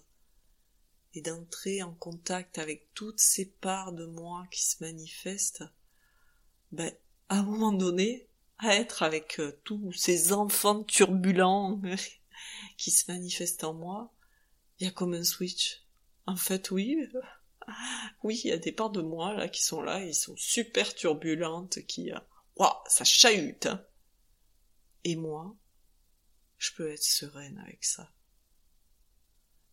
et 1.14 1.22
d'entrer 1.22 1.82
en 1.82 1.92
contact 1.92 2.58
avec 2.58 2.92
toutes 2.94 3.20
ces 3.20 3.46
parts 3.46 3.92
de 3.92 4.06
moi 4.06 4.46
qui 4.50 4.62
se 4.62 4.82
manifestent 4.82 5.64
ben 6.72 6.92
à 7.28 7.38
un 7.38 7.42
moment 7.42 7.72
donné 7.72 8.28
à 8.58 8.76
être 8.76 9.02
avec 9.02 9.40
euh, 9.40 9.58
tous 9.64 9.92
ces 9.92 10.32
enfants 10.32 10.84
turbulents 10.84 11.80
qui 12.76 12.90
se 12.90 13.10
manifestent 13.10 13.64
en 13.64 13.74
moi 13.74 14.12
il 14.78 14.84
y 14.84 14.88
a 14.88 14.92
comme 14.92 15.12
un 15.12 15.24
switch. 15.24 15.82
En 16.26 16.36
fait 16.36 16.70
oui. 16.70 16.96
Oui 18.24 18.40
il 18.44 18.48
y 18.48 18.52
a 18.52 18.58
des 18.58 18.72
parts 18.72 18.90
de 18.90 19.02
moi 19.02 19.32
là 19.34 19.48
qui 19.48 19.62
sont 19.62 19.80
là 19.80 20.02
ils 20.02 20.14
sont 20.14 20.36
super 20.36 20.94
turbulentes 20.94 21.84
qui 21.86 22.10
euh, 22.10 22.18
ça 22.86 23.04
chahute. 23.04 23.66
Hein. 23.66 23.84
Et 25.04 25.16
moi, 25.16 25.56
je 26.58 26.72
peux 26.72 26.90
être 26.90 27.02
sereine 27.02 27.58
avec 27.58 27.84
ça. 27.84 28.12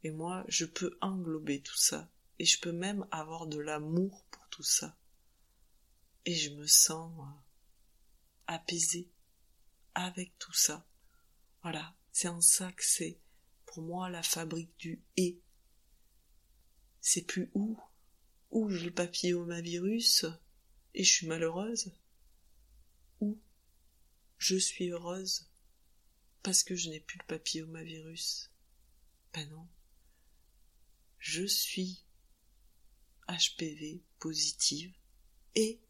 Et 0.03 0.11
moi, 0.11 0.45
je 0.47 0.65
peux 0.65 0.97
englober 1.01 1.61
tout 1.61 1.77
ça. 1.77 2.09
Et 2.39 2.45
je 2.45 2.59
peux 2.59 2.71
même 2.71 3.07
avoir 3.11 3.47
de 3.47 3.59
l'amour 3.59 4.23
pour 4.31 4.47
tout 4.49 4.63
ça. 4.63 4.97
Et 6.25 6.35
je 6.35 6.51
me 6.51 6.67
sens 6.67 7.11
euh, 7.19 7.41
apaisée 8.47 9.09
avec 9.95 10.37
tout 10.37 10.53
ça. 10.53 10.87
Voilà, 11.63 11.95
c'est 12.11 12.27
en 12.27 12.41
ça 12.41 12.71
que 12.71 12.85
c'est 12.85 13.19
pour 13.65 13.81
moi 13.81 14.09
la 14.09 14.23
fabrique 14.23 14.77
du 14.77 15.03
et. 15.17 15.41
C'est 17.01 17.23
plus 17.23 17.49
où, 17.53 17.77
où 18.51 18.69
j'ai 18.69 18.85
le 18.85 18.93
papillomavirus 18.93 20.25
et 20.93 21.03
je 21.03 21.11
suis 21.11 21.27
malheureuse 21.27 21.91
ou 23.19 23.39
je 24.37 24.55
suis 24.55 24.89
heureuse 24.89 25.49
parce 26.43 26.63
que 26.63 26.75
je 26.75 26.89
n'ai 26.89 26.99
plus 26.99 27.19
le 27.19 27.25
papillomavirus. 27.25 28.49
Ben 29.33 29.49
non. 29.49 29.67
Je 31.19 31.45
suis 31.45 32.03
HPV 33.27 34.01
positive 34.19 34.93
et 35.55 35.81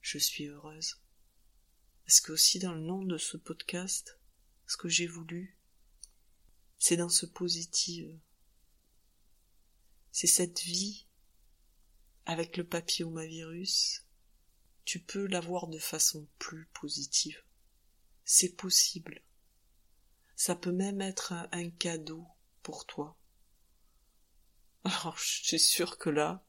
je 0.00 0.18
suis 0.18 0.46
heureuse. 0.46 1.00
Parce 2.04 2.20
que 2.20 2.32
aussi 2.32 2.58
dans 2.58 2.74
le 2.74 2.80
nom 2.80 3.02
de 3.02 3.18
ce 3.18 3.36
podcast, 3.36 4.18
ce 4.66 4.76
que 4.76 4.88
j'ai 4.88 5.06
voulu, 5.06 5.58
c'est 6.78 6.96
dans 6.96 7.08
ce 7.08 7.26
positif. 7.26 8.06
C'est 10.12 10.26
cette 10.26 10.62
vie 10.62 11.06
avec 12.24 12.56
le 12.56 12.64
papillomavirus 12.64 14.04
tu 14.88 15.00
peux 15.00 15.26
l'avoir 15.26 15.66
de 15.66 15.78
façon 15.78 16.26
plus 16.38 16.64
positive. 16.72 17.42
C'est 18.24 18.56
possible. 18.56 19.20
Ça 20.34 20.54
peut 20.54 20.72
même 20.72 21.02
être 21.02 21.34
un, 21.52 21.68
cadeau 21.68 22.26
pour 22.62 22.86
toi. 22.86 23.14
Alors, 24.84 25.18
je 25.18 25.44
suis 25.44 25.60
sûr 25.60 25.98
que 25.98 26.08
là, 26.08 26.42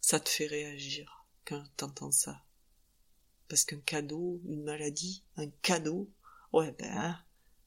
ça 0.00 0.20
te 0.20 0.28
fait 0.28 0.46
réagir 0.46 1.26
quand 1.44 1.64
t'entends 1.76 2.12
ça. 2.12 2.44
Parce 3.48 3.64
qu'un 3.64 3.80
cadeau, 3.80 4.40
une 4.44 4.62
maladie, 4.62 5.24
un 5.36 5.50
cadeau, 5.50 6.08
ouais 6.52 6.70
ben, 6.78 7.20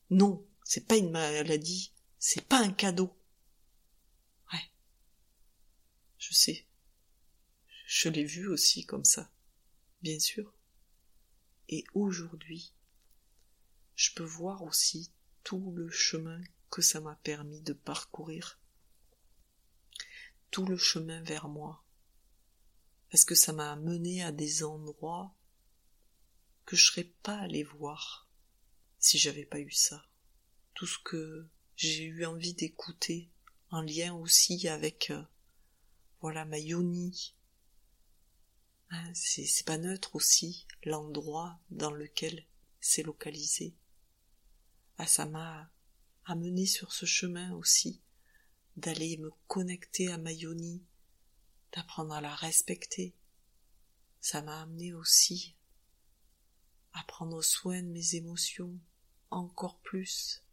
non, 0.10 0.48
c'est 0.64 0.88
pas 0.88 0.96
une 0.96 1.12
maladie, 1.12 1.92
c'est 2.18 2.48
pas 2.48 2.60
un 2.60 2.72
cadeau. 2.72 3.14
Ouais. 4.54 4.72
Je 6.18 6.34
sais. 6.34 6.66
Je 7.86 8.08
l'ai 8.08 8.24
vu 8.24 8.48
aussi 8.48 8.86
comme 8.86 9.04
ça 9.04 9.30
bien 10.02 10.20
sûr. 10.20 10.54
Et 11.70 11.84
aujourd'hui, 11.94 12.74
je 13.96 14.14
peux 14.14 14.24
voir 14.24 14.64
aussi 14.64 15.12
tout 15.44 15.72
le 15.72 15.90
chemin 15.90 16.42
que 16.70 16.82
ça 16.82 17.02
m'a 17.02 17.16
permis 17.16 17.62
de 17.62 17.74
parcourir, 17.74 18.60
tout 20.50 20.66
le 20.66 20.78
chemin 20.78 21.22
vers 21.22 21.48
moi, 21.48 21.84
parce 23.10 23.26
que 23.26 23.36
ça 23.36 23.54
m'a 23.54 23.72
amené 23.72 24.24
à 24.24 24.32
des 24.32 24.64
endroits 24.64 25.36
que 26.66 26.76
je 26.76 26.86
serais 26.86 27.12
pas 27.24 27.38
allé 27.38 27.64
voir 27.64 28.30
si 29.00 29.18
j'avais 29.18 29.46
pas 29.46 29.60
eu 29.60 29.72
ça. 29.72 30.06
Tout 30.74 30.88
ce 30.88 31.00
que 31.04 31.48
j'ai 31.76 32.06
eu 32.06 32.26
envie 32.26 32.54
d'écouter 32.54 33.30
en 33.70 33.82
lien 33.82 34.14
aussi 34.14 34.68
avec 34.68 35.12
euh, 35.12 35.24
voilà 36.22 36.46
ma 36.46 36.60
yoni, 36.60 37.36
c'est 39.14 39.66
pas 39.66 39.78
neutre 39.78 40.16
aussi 40.16 40.68
l'endroit 40.84 41.60
dans 41.70 41.92
lequel 41.92 42.46
c'est 42.80 43.04
localisé. 43.04 43.74
Ah, 44.98 45.08
ça 45.08 45.26
m'a 45.26 45.70
amené 46.26 46.66
sur 46.66 46.92
ce 46.92 47.06
chemin 47.06 47.54
aussi 47.54 48.02
d'aller 48.78 49.18
me 49.18 49.32
connecter 49.48 50.12
à 50.12 50.18
ma 50.18 50.32
yoni, 50.32 50.84
d'apprendre 51.74 52.14
à 52.14 52.22
la 52.22 52.36
respecter. 52.36 53.16
Ça 54.20 54.42
m'a 54.42 54.62
amené 54.62 54.94
aussi 54.94 55.56
à 56.94 57.04
prendre 57.04 57.42
soin 57.42 57.82
de 57.82 57.88
mes 57.88 58.16
émotions 58.16 58.78
encore 59.30 59.80
plus 59.80 60.44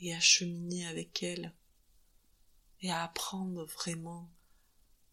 et 0.00 0.14
à 0.14 0.20
cheminer 0.20 0.86
avec 0.86 1.22
elles 1.22 1.54
et 2.80 2.90
à 2.90 3.02
apprendre 3.02 3.64
vraiment 3.64 4.30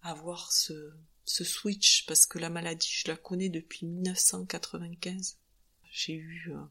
à 0.01 0.13
voir 0.13 0.51
ce, 0.51 0.93
ce 1.31 1.43
switch 1.45 2.05
parce 2.07 2.25
que 2.25 2.39
la 2.39 2.50
maladie 2.50 2.91
je 2.91 3.07
la 3.07 3.15
connais 3.15 3.50
depuis 3.50 3.85
1995. 3.85 5.38
J'ai 5.89 6.13
eu 6.13 6.51
euh, 6.51 6.61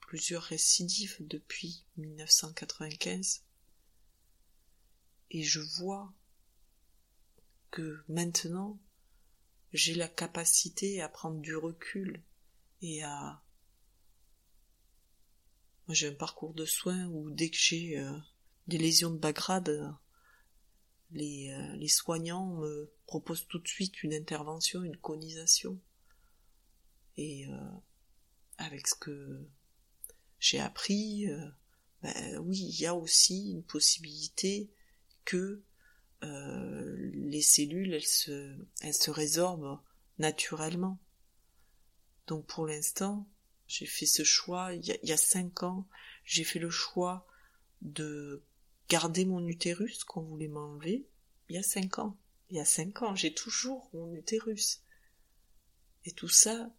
plusieurs 0.00 0.42
récidives 0.42 1.16
depuis 1.20 1.84
1995 1.98 3.42
et 5.30 5.42
je 5.42 5.60
vois 5.60 6.12
que 7.70 8.02
maintenant, 8.08 8.78
j'ai 9.72 9.94
la 9.94 10.08
capacité 10.08 11.02
à 11.02 11.08
prendre 11.08 11.40
du 11.40 11.54
recul 11.54 12.22
et 12.80 13.02
à... 13.02 13.42
Moi, 15.86 15.94
j'ai 15.94 16.08
un 16.08 16.14
parcours 16.14 16.54
de 16.54 16.64
soins 16.64 17.06
où 17.06 17.30
dès 17.30 17.50
que 17.50 17.58
j'ai 17.58 17.98
euh, 17.98 18.16
des 18.66 18.78
lésions 18.78 19.10
de 19.10 19.18
bas 19.18 19.32
grade, 19.32 19.94
les, 21.12 21.50
euh, 21.50 21.76
les 21.76 21.88
soignants 21.88 22.46
me 22.56 22.90
proposent 23.06 23.46
tout 23.46 23.58
de 23.58 23.68
suite 23.68 24.02
une 24.02 24.14
intervention, 24.14 24.82
une 24.82 24.96
conisation. 24.96 25.78
Et 27.16 27.46
euh, 27.46 27.70
avec 28.58 28.86
ce 28.86 28.94
que 28.94 29.46
j'ai 30.38 30.60
appris, 30.60 31.26
ben, 32.02 32.38
oui, 32.38 32.58
il 32.58 32.80
y 32.80 32.86
a 32.86 32.94
aussi 32.94 33.50
une 33.52 33.62
possibilité 33.62 34.70
que 35.24 35.62
euh, 36.22 36.96
les 37.12 37.42
cellules, 37.42 37.92
elles 37.92 38.06
se, 38.06 38.56
elles 38.80 38.94
se 38.94 39.10
résorbent 39.10 39.80
naturellement. 40.18 40.98
Donc 42.26 42.46
pour 42.46 42.66
l'instant, 42.66 43.28
j'ai 43.66 43.86
fait 43.86 44.06
ce 44.06 44.24
choix, 44.24 44.72
il 44.74 44.84
y, 44.84 45.12
a, 45.12 45.16
cinq 45.16 45.62
ans, 45.62 45.86
j'ai 46.24 46.44
fait 46.44 46.58
le 46.58 46.70
choix 46.70 47.26
de 47.82 48.42
garder 48.88 49.24
mon 49.24 49.46
utérus 49.46 50.04
qu'on 50.04 50.22
voulait 50.22 50.48
m'enlever. 50.48 51.06
Il 51.48 51.56
y 51.56 51.58
a 51.58 51.62
cinq 51.62 51.98
ans. 51.98 52.16
Il 52.50 52.56
y 52.56 52.60
a 52.60 52.64
cinq 52.64 53.02
ans, 53.02 53.14
j'ai 53.14 53.34
toujours 53.34 53.90
mon 53.92 54.12
utérus. 54.14 54.82
Et 56.04 56.12
tout 56.12 56.28
ça, 56.28 56.70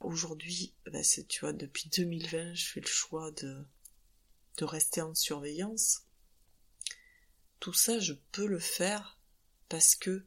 aujourd'hui, 0.00 0.74
ben 0.84 1.02
tu 1.28 1.40
vois, 1.40 1.52
depuis 1.52 1.88
2020, 1.88 2.54
je 2.54 2.66
fais 2.66 2.80
le 2.80 2.86
choix 2.86 3.30
de, 3.32 3.64
de 4.58 4.64
rester 4.64 5.00
en 5.00 5.14
surveillance 5.14 6.06
tout 7.60 7.72
ça, 7.72 7.98
je 7.98 8.12
peux 8.32 8.46
le 8.46 8.58
faire 8.58 9.18
parce 9.68 9.94
que 9.94 10.24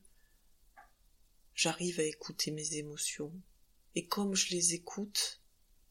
j'arrive 1.53 1.99
à 1.99 2.03
écouter 2.03 2.51
mes 2.51 2.75
émotions. 2.75 3.33
Et 3.95 4.07
comme 4.07 4.35
je 4.35 4.49
les 4.49 4.73
écoute, 4.73 5.41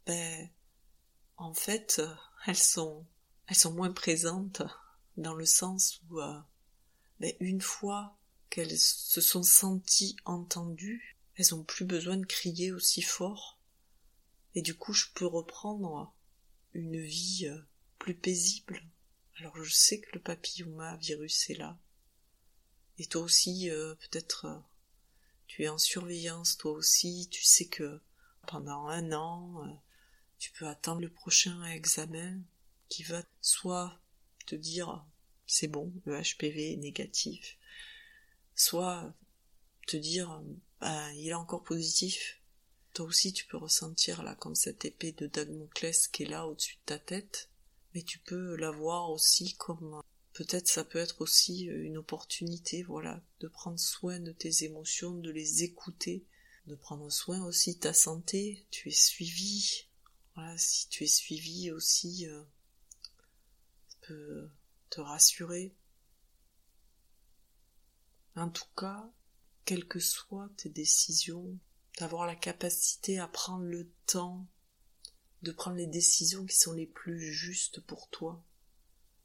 ben, 0.07 0.51
en 1.37 1.55
fait, 1.55 2.03
elles 2.47 2.57
sont, 2.57 3.07
elles 3.49 3.57
sont 3.57 3.73
moins 3.73 3.93
présentes 3.93 4.63
dans 5.17 5.35
le 5.35 5.47
sens 5.47 6.03
où, 6.11 6.21
euh, 6.21 6.39
ben, 7.19 7.35
une 7.41 7.63
fois 7.63 8.17
qu'elles 8.51 8.79
se 8.79 9.21
sont 9.21 9.43
senties 9.43 10.17
entendues, 10.27 11.19
elles 11.35 11.55
ont 11.55 11.65
plus 11.65 11.87
besoin 11.87 12.19
de 12.19 12.27
crier 12.27 12.73
aussi 12.73 13.01
fort. 13.01 13.59
Et 14.55 14.61
du 14.61 14.75
coup, 14.75 14.93
je 14.93 15.07
peux 15.15 15.27
reprendre 15.27 16.15
une 16.75 17.01
vie 17.01 17.47
euh, 17.47 17.59
plus 17.99 18.15
paisible. 18.15 18.83
Alors 19.39 19.57
je 19.63 19.73
sais 19.73 20.01
que 20.01 20.11
le 20.13 20.21
papillomavirus 20.21 21.51
est 21.51 21.55
là. 21.55 21.79
Et 22.99 23.07
toi 23.07 23.23
aussi, 23.23 23.71
euh, 23.71 23.95
peut-être, 23.95 24.63
tu 25.47 25.63
es 25.63 25.69
en 25.69 25.79
surveillance, 25.79 26.59
toi 26.59 26.73
aussi, 26.73 27.29
tu 27.31 27.45
sais 27.45 27.67
que 27.67 28.01
pendant 28.47 28.89
un 28.89 29.13
an, 29.13 29.81
tu 30.39 30.53
peux 30.53 30.67
attendre 30.67 31.01
le 31.01 31.11
prochain 31.11 31.65
examen 31.65 32.41
qui 32.89 33.03
va 33.03 33.23
soit 33.41 34.01
te 34.47 34.55
dire 34.55 35.05
c'est 35.47 35.69
bon, 35.69 35.93
le 36.05 36.21
HPV 36.21 36.75
est 36.75 36.77
négatif, 36.77 37.57
soit 38.55 39.15
te 39.87 39.97
dire 39.97 40.43
bah, 40.81 41.13
il 41.15 41.29
est 41.29 41.35
encore 41.35 41.65
positif. 41.65 42.41
Toi 42.93 43.07
aussi 43.07 43.33
tu 43.33 43.47
peux 43.47 43.57
ressentir 43.57 44.23
là 44.23 44.35
comme 44.35 44.55
cette 44.55 44.85
épée 44.85 45.13
de 45.13 45.27
Damoclès 45.27 46.09
qui 46.09 46.25
est 46.25 46.29
là 46.29 46.47
au-dessus 46.47 46.77
de 46.77 46.87
ta 46.87 46.99
tête 46.99 47.51
mais 47.95 48.03
tu 48.03 48.19
peux 48.19 48.57
la 48.57 48.71
voir 48.71 49.11
aussi 49.11 49.55
comme 49.57 50.01
peut-être 50.35 50.69
ça 50.69 50.85
peut 50.85 50.99
être 50.99 51.21
aussi 51.21 51.65
une 51.65 51.99
opportunité, 51.99 52.83
voilà, 52.83 53.23
de 53.41 53.49
prendre 53.49 53.79
soin 53.79 54.21
de 54.21 54.33
tes 54.33 54.65
émotions, 54.65 55.15
de 55.15 55.31
les 55.31 55.65
écouter, 55.65 56.27
de 56.67 56.75
prendre 56.75 57.11
soin 57.11 57.45
aussi 57.45 57.75
de 57.75 57.81
ta 57.81 57.93
santé, 57.93 58.67
tu 58.71 58.89
es 58.89 58.93
suivi, 58.93 59.89
voilà, 60.35 60.57
si 60.57 60.89
tu 60.89 61.05
es 61.05 61.09
suivi 61.09 61.73
aussi, 61.73 62.27
euh, 62.29 62.45
te 64.91 65.01
rassurer. 65.01 65.75
En 68.37 68.49
tout 68.49 68.69
cas, 68.77 69.11
quelles 69.65 69.89
que 69.89 70.01
soient 70.01 70.51
tes 70.57 70.69
décisions, 70.69 71.59
d'avoir 71.99 72.27
la 72.27 72.37
capacité 72.37 73.19
à 73.19 73.29
prendre 73.29 73.65
le 73.65 73.91
temps 74.07 74.47
de 75.43 75.53
prendre 75.53 75.77
les 75.77 75.87
décisions 75.87 76.45
qui 76.47 76.57
sont 76.57 76.73
les 76.73 76.87
plus 76.87 77.33
justes 77.33 77.81
pour 77.81 78.09
toi, 78.09 78.43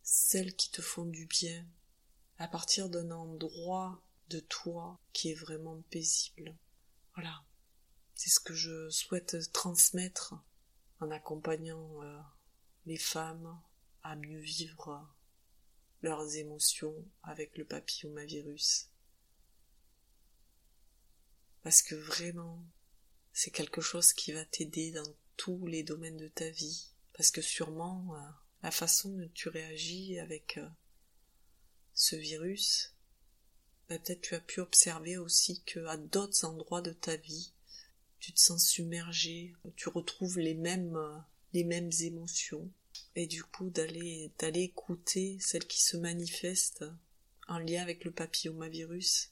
celles 0.03 0.55
qui 0.55 0.69
te 0.71 0.81
font 0.81 1.05
du 1.05 1.25
bien, 1.25 1.65
à 2.37 2.47
partir 2.47 2.89
d'un 2.89 3.11
endroit 3.11 4.01
de 4.29 4.39
toi 4.39 4.99
qui 5.11 5.31
est 5.31 5.35
vraiment 5.35 5.81
paisible. 5.89 6.55
Voilà. 7.15 7.43
C'est 8.15 8.29
ce 8.29 8.39
que 8.39 8.53
je 8.53 8.89
souhaite 8.89 9.51
transmettre 9.51 10.35
en 10.99 11.09
accompagnant 11.11 12.03
euh, 12.03 12.19
les 12.85 12.97
femmes 12.97 13.59
à 14.03 14.15
mieux 14.15 14.39
vivre 14.39 15.07
leurs 16.01 16.35
émotions 16.35 16.95
avec 17.23 17.57
le 17.57 17.65
papillomavirus. 17.65 18.89
Parce 21.63 21.81
que 21.81 21.95
vraiment, 21.95 22.61
c'est 23.31 23.51
quelque 23.51 23.81
chose 23.81 24.13
qui 24.13 24.33
va 24.33 24.45
t'aider 24.45 24.91
dans 24.91 25.15
tous 25.37 25.65
les 25.65 25.83
domaines 25.83 26.17
de 26.17 26.27
ta 26.27 26.49
vie, 26.49 26.91
parce 27.13 27.31
que 27.31 27.41
sûrement 27.41 28.15
euh, 28.15 28.29
la 28.61 28.71
façon 28.71 29.09
dont 29.09 29.29
tu 29.33 29.49
réagis 29.49 30.19
avec 30.19 30.57
euh, 30.57 30.69
ce 31.93 32.15
virus, 32.15 32.93
bah, 33.87 33.97
peut-être 33.97 34.21
tu 34.21 34.35
as 34.35 34.41
pu 34.41 34.59
observer 34.59 35.17
aussi 35.17 35.63
que 35.63 35.85
à 35.85 35.97
d'autres 35.97 36.45
endroits 36.45 36.81
de 36.81 36.93
ta 36.93 37.15
vie, 37.15 37.53
tu 38.19 38.33
te 38.33 38.39
sens 38.39 38.67
submergé, 38.67 39.55
tu 39.75 39.89
retrouves 39.89 40.39
les 40.39 40.53
mêmes 40.53 40.95
euh, 40.95 41.17
les 41.53 41.63
mêmes 41.63 41.91
émotions, 42.01 42.71
et 43.15 43.27
du 43.27 43.43
coup 43.43 43.69
d'aller 43.69 44.31
d'aller 44.39 44.61
écouter 44.61 45.37
celles 45.39 45.67
qui 45.67 45.81
se 45.81 45.97
manifestent 45.97 46.85
en 47.47 47.59
lien 47.59 47.81
avec 47.81 48.05
le 48.05 48.11
papillomavirus, 48.11 49.31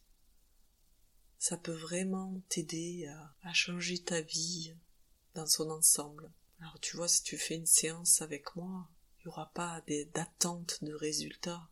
ça 1.39 1.57
peut 1.57 1.71
vraiment 1.71 2.41
t'aider 2.49 3.07
à 3.43 3.53
changer 3.53 3.99
ta 3.99 4.21
vie, 4.21 4.75
dans 5.33 5.47
son 5.47 5.69
ensemble. 5.69 6.31
Alors 6.59 6.79
tu 6.79 6.95
vois, 6.95 7.07
si 7.07 7.23
tu 7.23 7.37
fais 7.37 7.55
une 7.55 7.65
séance 7.65 8.21
avec 8.21 8.55
moi, 8.55 8.89
il 9.19 9.27
n'y 9.27 9.31
aura 9.31 9.51
pas 9.53 9.81
d'attente 10.13 10.83
de 10.83 10.93
résultats. 10.93 11.69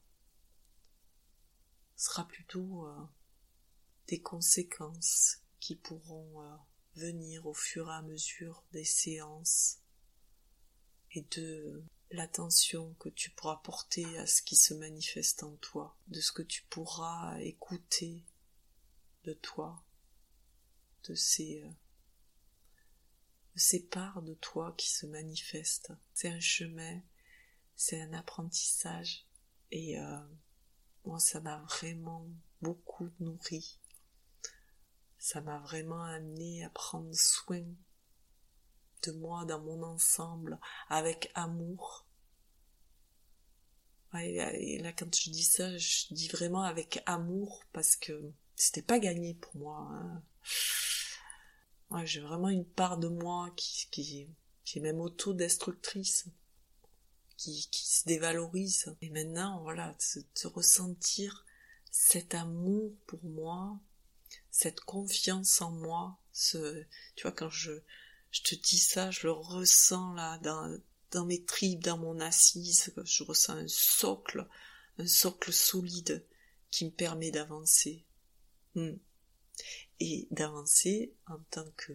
Ce 1.96 2.06
sera 2.06 2.28
plutôt 2.28 2.88
euh, 2.88 3.06
des 4.08 4.22
conséquences 4.22 5.40
qui 5.60 5.76
pourront 5.76 6.42
euh, 6.42 6.56
venir 6.96 7.46
au 7.46 7.54
fur 7.54 7.90
et 7.90 7.94
à 7.94 8.02
mesure 8.02 8.64
des 8.72 8.86
séances 8.86 9.80
et 11.12 11.22
de 11.22 11.84
l'attention 12.12 12.94
que 12.96 13.10
tu 13.10 13.30
pourras 13.32 13.58
porter 13.58 14.18
à 14.18 14.26
ce 14.26 14.42
qui 14.42 14.56
se 14.56 14.74
manifeste 14.74 15.44
en 15.44 15.56
toi, 15.58 15.98
de 16.08 16.20
ce 16.20 16.32
que 16.32 16.42
tu 16.42 16.64
pourras 16.64 17.40
écouter 17.40 18.24
de 19.24 19.34
toi, 19.34 19.84
de 21.08 21.16
ces 21.16 21.62
euh, 21.64 21.70
ces 23.56 23.84
parts 23.84 24.22
de 24.22 24.34
toi 24.36 24.74
qui 24.78 24.90
se 24.90 25.06
manifestent. 25.06 25.92
C'est 26.14 26.30
un 26.30 26.40
chemin, 26.40 27.02
c'est 27.76 28.02
un 28.02 28.14
apprentissage 28.14 29.26
et 29.72 30.00
euh, 30.00 30.18
moi 31.06 31.20
ça 31.20 31.42
m'a 31.42 31.58
vraiment 31.58 32.26
beaucoup 32.62 33.10
nourri. 33.20 33.80
Ça 35.18 35.42
m'a 35.42 35.60
vraiment 35.60 36.04
amené 36.04 36.64
à 36.64 36.70
prendre 36.70 37.14
soin 37.14 37.66
de 39.04 39.12
moi 39.12 39.46
dans 39.46 39.60
mon 39.60 39.84
ensemble 39.84 40.60
avec 40.90 41.32
amour. 41.36 42.06
Et 44.16 44.80
là, 44.80 44.92
quand 44.92 45.16
je 45.16 45.30
dis 45.30 45.44
ça, 45.44 45.78
je 45.78 46.14
dis 46.14 46.28
vraiment 46.30 46.64
avec 46.64 47.04
amour 47.06 47.64
parce 47.74 47.96
que 47.96 48.32
c'était 48.56 48.82
pas 48.82 49.00
gagné 49.00 49.36
pour 49.36 49.56
moi. 49.56 49.88
Hein 49.92 50.24
j'ai 52.06 52.22
vraiment 52.22 52.50
une 52.50 52.66
part 52.66 52.98
de 52.98 53.08
moi 53.08 53.52
qui, 53.56 53.88
qui, 53.90 54.28
qui 54.64 54.78
est 54.78 54.82
même 54.82 55.02
autodestructrice, 55.02 56.26
qui, 57.38 57.68
qui 57.72 57.88
se 57.88 58.06
dévalorise. 58.06 58.96
Et 59.02 59.10
maintenant, 59.10 59.62
voilà, 59.64 59.96
de, 60.16 60.48
ressentir 60.48 61.46
cet 61.92 62.36
amour 62.36 62.94
pour 63.08 63.24
moi, 63.24 63.80
cette 64.52 64.82
confiance 64.82 65.62
en 65.62 65.72
moi, 65.72 66.18
ce, 66.32 66.84
tu 67.16 67.24
vois, 67.24 67.32
quand 67.32 67.50
je, 67.50 67.72
je 68.32 68.42
te 68.42 68.56
dis 68.56 68.80
ça, 68.80 69.12
je 69.12 69.28
le 69.28 69.32
ressens 69.32 70.14
là, 70.14 70.38
dans, 70.40 71.26
mes 71.26 71.44
tripes, 71.44 71.84
dans 71.84 71.98
mon 71.98 72.20
assise, 72.20 72.94
je 73.04 73.24
ressens 73.24 73.54
un 73.54 73.68
socle, 73.68 74.48
un 74.98 75.08
socle 75.08 75.52
solide 75.52 76.26
qui 76.72 76.86
me 76.86 76.92
permet 76.92 77.32
d'avancer. 77.32 78.06
Hmm 78.76 78.98
et 80.00 80.28
d'avancer 80.32 81.14
en 81.28 81.40
tant 81.52 81.70
que 81.76 81.94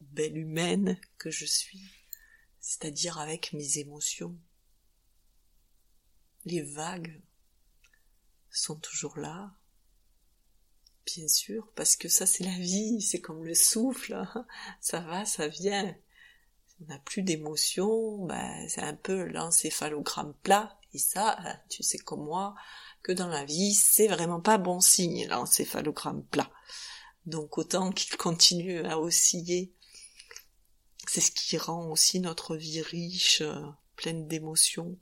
belle 0.00 0.36
humaine 0.36 0.98
que 1.18 1.30
je 1.30 1.44
suis, 1.44 1.82
c'est-à-dire 2.60 3.18
avec 3.18 3.52
mes 3.52 3.78
émotions. 3.78 4.38
Les 6.44 6.62
vagues 6.62 7.20
sont 8.50 8.76
toujours 8.76 9.18
là, 9.18 9.54
bien 11.06 11.28
sûr, 11.28 11.70
parce 11.74 11.96
que 11.96 12.08
ça 12.08 12.26
c'est 12.26 12.44
la 12.44 12.58
vie, 12.58 13.00
c'est 13.02 13.20
comme 13.20 13.44
le 13.44 13.54
souffle, 13.54 14.14
hein. 14.14 14.46
ça 14.80 15.00
va, 15.00 15.24
ça 15.24 15.48
vient. 15.48 15.94
on 16.80 16.86
n'a 16.86 16.98
plus 16.98 17.22
d'émotion, 17.22 18.24
ben, 18.26 18.68
c'est 18.68 18.82
un 18.82 18.94
peu 18.94 19.24
l'encéphalogramme 19.24 20.34
plat, 20.42 20.78
et 20.92 20.98
ça, 20.98 21.38
tu 21.68 21.82
sais 21.82 21.98
comme 21.98 22.24
moi, 22.24 22.54
que 23.02 23.12
dans 23.12 23.28
la 23.28 23.44
vie, 23.44 23.74
c'est 23.74 24.08
vraiment 24.08 24.40
pas 24.40 24.58
bon 24.58 24.80
signe, 24.80 25.26
l'encéphalogramme 25.28 26.24
plat. 26.24 26.50
Donc 27.26 27.58
autant 27.58 27.90
qu'il 27.92 28.16
continue 28.16 28.80
à 28.80 28.98
osciller. 28.98 29.72
C'est 31.06 31.20
ce 31.20 31.30
qui 31.30 31.58
rend 31.58 31.90
aussi 31.90 32.20
notre 32.20 32.56
vie 32.56 32.82
riche, 32.82 33.42
euh, 33.42 33.60
pleine 33.96 34.26
d'émotions. 34.26 34.98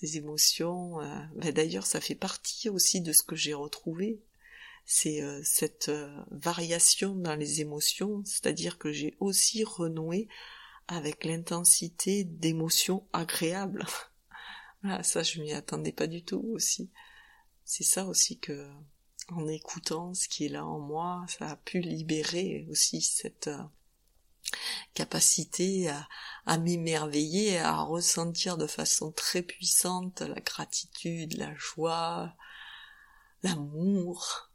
Ces 0.00 0.16
émotions, 0.16 1.00
euh, 1.00 1.20
ben 1.34 1.52
d'ailleurs 1.52 1.86
ça 1.86 2.00
fait 2.00 2.14
partie 2.14 2.68
aussi 2.68 3.00
de 3.00 3.12
ce 3.12 3.24
que 3.24 3.34
j'ai 3.34 3.54
retrouvé. 3.54 4.20
C'est 4.84 5.22
euh, 5.22 5.40
cette 5.42 5.90
variation 6.30 7.16
dans 7.16 7.34
les 7.34 7.60
émotions, 7.60 8.22
c'est-à-dire 8.24 8.78
que 8.78 8.92
j'ai 8.92 9.16
aussi 9.18 9.64
renoué 9.64 10.28
avec 10.86 11.24
l'intensité 11.24 12.22
d'émotions 12.22 13.08
agréables. 13.12 13.86
ah, 14.84 15.02
ça 15.02 15.24
je 15.24 15.40
m'y 15.40 15.52
attendais 15.52 15.92
pas 15.92 16.06
du 16.06 16.22
tout 16.22 16.44
aussi. 16.52 16.90
C'est 17.64 17.82
ça 17.82 18.06
aussi 18.06 18.38
que 18.38 18.70
en 19.30 19.48
écoutant 19.48 20.14
ce 20.14 20.28
qui 20.28 20.46
est 20.46 20.48
là 20.48 20.64
en 20.64 20.78
moi, 20.78 21.26
ça 21.26 21.50
a 21.50 21.56
pu 21.56 21.80
libérer 21.80 22.68
aussi 22.70 23.00
cette 23.00 23.48
euh, 23.48 23.64
capacité 24.94 25.88
à, 25.88 26.08
à 26.46 26.58
m'émerveiller, 26.58 27.58
à 27.58 27.80
ressentir 27.80 28.56
de 28.56 28.66
façon 28.66 29.12
très 29.12 29.42
puissante 29.42 30.20
la 30.20 30.40
gratitude, 30.40 31.36
la 31.36 31.54
joie, 31.56 32.34
l'amour. 33.42 34.50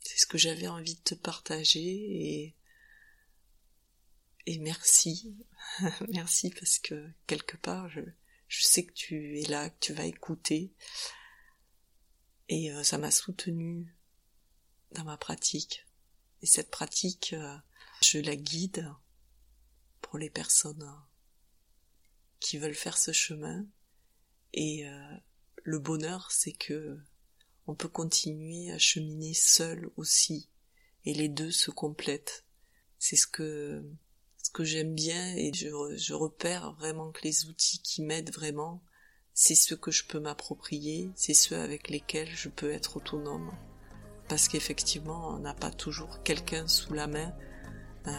C'est 0.00 0.18
ce 0.18 0.26
que 0.26 0.38
j'avais 0.38 0.68
envie 0.68 0.94
de 0.94 1.00
te 1.00 1.14
partager 1.14 1.80
et, 1.80 2.54
et 4.46 4.58
merci. 4.58 5.36
merci 6.08 6.50
parce 6.50 6.78
que 6.78 7.08
quelque 7.26 7.56
part 7.56 7.88
je, 7.88 8.00
je 8.48 8.62
sais 8.64 8.84
que 8.84 8.92
tu 8.92 9.40
es 9.40 9.46
là, 9.46 9.70
que 9.70 9.78
tu 9.80 9.92
vas 9.92 10.04
écouter 10.04 10.72
et 12.48 12.72
euh, 12.72 12.82
ça 12.82 12.98
m'a 12.98 13.10
soutenu 13.10 13.94
dans 14.92 15.04
ma 15.04 15.16
pratique. 15.16 15.86
Et 16.42 16.46
cette 16.46 16.70
pratique, 16.70 17.32
euh, 17.32 17.56
je 18.04 18.18
la 18.18 18.36
guide 18.36 18.92
pour 20.00 20.18
les 20.18 20.30
personnes 20.30 20.88
qui 22.40 22.58
veulent 22.58 22.74
faire 22.74 22.98
ce 22.98 23.12
chemin. 23.12 23.66
Et 24.52 24.86
euh, 24.86 25.16
le 25.62 25.78
bonheur, 25.78 26.30
c'est 26.30 26.52
que 26.52 26.98
on 27.66 27.74
peut 27.74 27.88
continuer 27.88 28.70
à 28.70 28.78
cheminer 28.78 29.34
seul 29.34 29.90
aussi. 29.96 30.50
Et 31.06 31.14
les 31.14 31.28
deux 31.28 31.50
se 31.50 31.70
complètent. 31.70 32.44
C'est 32.98 33.16
ce 33.16 33.26
que 33.26 33.82
ce 34.42 34.50
que 34.50 34.64
j'aime 34.64 34.94
bien 34.94 35.34
et 35.36 35.52
je, 35.54 35.96
je 35.96 36.12
repère 36.12 36.74
vraiment 36.74 37.10
que 37.10 37.22
les 37.22 37.46
outils 37.46 37.80
qui 37.80 38.02
m'aident 38.02 38.32
vraiment, 38.32 38.82
c'est 39.32 39.54
ceux 39.54 39.76
que 39.76 39.90
je 39.90 40.04
peux 40.04 40.20
m'approprier, 40.20 41.10
c'est 41.16 41.32
ceux 41.32 41.56
avec 41.56 41.88
lesquels 41.88 42.28
je 42.28 42.50
peux 42.50 42.70
être 42.70 42.98
autonome. 42.98 43.50
Parce 44.28 44.48
qu'effectivement, 44.48 45.30
on 45.30 45.38
n'a 45.38 45.54
pas 45.54 45.70
toujours 45.70 46.22
quelqu'un 46.22 46.68
sous 46.68 46.92
la 46.92 47.06
main, 47.06 47.34
euh, 48.06 48.10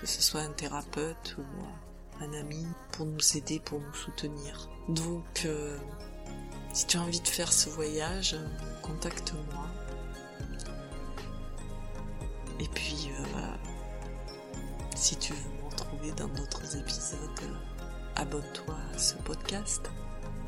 que 0.00 0.06
ce 0.06 0.22
soit 0.22 0.40
un 0.40 0.52
thérapeute 0.52 1.36
ou 1.38 2.22
un 2.22 2.32
ami, 2.32 2.66
pour 2.92 3.06
nous 3.06 3.36
aider, 3.36 3.60
pour 3.60 3.80
nous 3.80 3.94
soutenir. 3.94 4.68
Donc, 4.88 5.44
euh, 5.44 5.76
si 6.72 6.86
tu 6.86 6.96
as 6.96 7.02
envie 7.02 7.20
de 7.20 7.28
faire 7.28 7.52
ce 7.52 7.68
voyage, 7.68 8.36
contacte-moi. 8.82 9.66
Et 12.58 12.68
puis, 12.68 13.10
euh, 13.18 13.54
si 14.94 15.16
tu 15.16 15.32
veux 15.32 15.50
me 15.62 15.70
retrouver 15.70 16.12
dans 16.12 16.28
d'autres 16.28 16.76
épisodes, 16.76 17.18
abonne-toi 18.16 18.76
à 18.94 18.98
ce 18.98 19.14
podcast. 19.16 19.90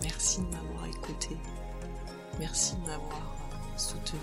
Merci 0.02 0.40
de 0.40 0.46
m'avoir 0.46 0.86
écouté. 0.86 1.36
Merci 2.38 2.76
de 2.76 2.86
m'avoir 2.86 3.36
soutenu. 3.76 4.20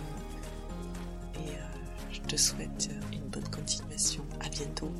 Je 2.25 2.29
te 2.31 2.37
souhaite 2.37 2.89
une 3.13 3.27
bonne 3.29 3.47
continuation. 3.49 4.23
À 4.43 4.49
bientôt. 4.49 4.91